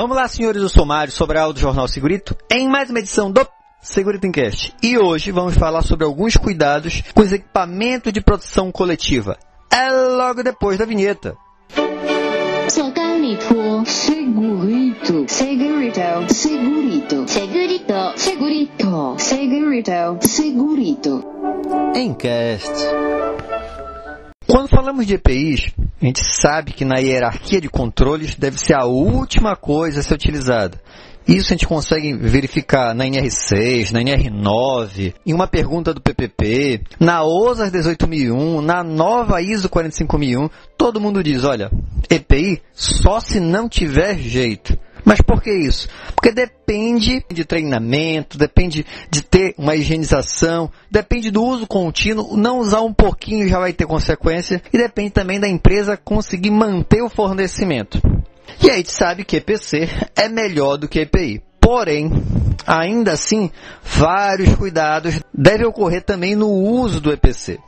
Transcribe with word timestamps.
Vamos 0.00 0.16
lá, 0.16 0.28
senhores 0.28 0.62
do 0.62 0.68
Somário, 0.68 1.12
sobre 1.12 1.38
a 1.38 1.42
aula 1.42 1.52
do 1.52 1.58
Jornal 1.58 1.88
Segurito, 1.88 2.36
em 2.48 2.68
mais 2.68 2.88
uma 2.88 3.00
edição 3.00 3.32
do 3.32 3.44
Segurito 3.80 4.28
Encast. 4.28 4.72
E 4.80 4.96
hoje 4.96 5.32
vamos 5.32 5.56
falar 5.56 5.82
sobre 5.82 6.04
alguns 6.06 6.36
cuidados 6.36 7.02
com 7.12 7.20
os 7.20 7.32
equipamentos 7.32 8.12
de 8.12 8.20
proteção 8.20 8.70
coletiva. 8.70 9.36
É 9.68 9.90
logo 9.90 10.44
depois 10.44 10.78
da 10.78 10.84
vinheta. 10.84 11.36
Segurito, 12.68 13.84
segurito, 13.86 15.24
segurito, 15.26 16.32
segurito, 16.32 17.26
segurito, 17.26 18.14
segurito, 18.16 19.16
segurito, 19.18 20.28
segurito. 20.28 21.24
Encast. 21.96 22.70
Quando 24.46 24.68
falamos 24.68 25.04
de 25.04 25.14
EPIs, 25.14 25.74
a 26.00 26.04
gente 26.04 26.20
sabe 26.24 26.72
que 26.72 26.84
na 26.84 26.98
hierarquia 26.98 27.60
de 27.60 27.68
controles 27.68 28.36
deve 28.36 28.58
ser 28.58 28.74
a 28.74 28.84
última 28.84 29.56
coisa 29.56 30.00
a 30.00 30.02
ser 30.02 30.14
utilizada. 30.14 30.80
Isso 31.26 31.48
a 31.48 31.56
gente 31.56 31.66
consegue 31.66 32.14
verificar 32.14 32.94
na 32.94 33.04
NR6, 33.04 33.90
na 33.90 34.00
NR9, 34.00 35.12
em 35.26 35.34
uma 35.34 35.46
pergunta 35.46 35.92
do 35.92 36.00
PPP, 36.00 36.80
na 36.98 37.22
OSAS 37.22 37.70
18001, 37.70 38.62
na 38.62 38.82
nova 38.82 39.42
ISO 39.42 39.68
45001. 39.68 40.48
Todo 40.78 41.00
mundo 41.00 41.22
diz, 41.22 41.44
olha, 41.44 41.70
EPI 42.08 42.62
só 42.72 43.20
se 43.20 43.40
não 43.40 43.68
tiver 43.68 44.16
jeito. 44.18 44.78
Mas 45.04 45.20
por 45.20 45.42
que 45.42 45.50
isso? 45.52 45.88
Porque 46.14 46.32
depende 46.32 47.24
de 47.30 47.44
treinamento, 47.44 48.36
depende 48.36 48.84
de 49.10 49.22
ter 49.22 49.54
uma 49.56 49.74
higienização, 49.74 50.70
depende 50.90 51.30
do 51.30 51.42
uso 51.42 51.66
contínuo, 51.66 52.36
não 52.36 52.58
usar 52.58 52.82
um 52.82 52.92
pouquinho 52.92 53.48
já 53.48 53.58
vai 53.58 53.72
ter 53.72 53.86
consequência, 53.86 54.62
e 54.72 54.78
depende 54.78 55.10
também 55.10 55.40
da 55.40 55.48
empresa 55.48 55.96
conseguir 55.96 56.50
manter 56.50 57.02
o 57.02 57.08
fornecimento. 57.08 58.00
E 58.62 58.70
a 58.70 58.76
gente 58.76 58.90
sabe 58.90 59.24
que 59.24 59.36
EPC 59.36 59.88
é 60.16 60.28
melhor 60.28 60.76
do 60.76 60.88
que 60.88 61.00
EPI. 61.00 61.42
Porém, 61.60 62.10
ainda 62.66 63.12
assim, 63.12 63.50
vários 63.82 64.54
cuidados 64.56 65.20
devem 65.34 65.66
ocorrer 65.66 66.02
também 66.02 66.34
no 66.34 66.48
uso 66.48 67.00
do 67.00 67.12
EPC. 67.12 67.58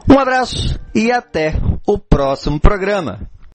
Um 0.09 0.17
abraço 0.17 0.79
e 0.95 1.12
até 1.12 1.56
o 1.85 2.00
próximo 2.00 2.57
programa. 2.57 3.29